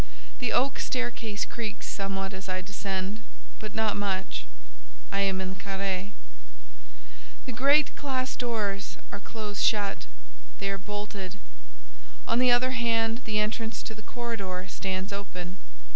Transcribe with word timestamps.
The 0.39 0.51
oak 0.51 0.79
staircase 0.79 1.45
creaks 1.45 1.85
somewhat 1.85 2.33
as 2.33 2.49
I 2.49 2.61
descend, 2.61 3.19
but 3.59 3.75
not 3.75 3.95
much:—I 3.95 5.19
am 5.19 5.39
in 5.39 5.49
the 5.51 5.55
carré. 5.63 6.09
The 7.45 7.51
great 7.51 7.95
classe 7.95 8.35
doors 8.35 8.97
are 9.11 9.19
close 9.19 9.59
shut: 9.61 10.07
they 10.57 10.71
are 10.71 10.79
bolted. 10.79 11.37
On 12.27 12.39
the 12.39 12.49
other 12.51 12.71
hand, 12.71 13.21
the 13.25 13.37
entrance 13.37 13.83
to 13.83 13.93
the 13.93 14.01
corridor 14.01 14.65
stands 14.67 15.13
open. 15.13 15.57